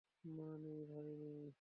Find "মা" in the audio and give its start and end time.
0.35-0.49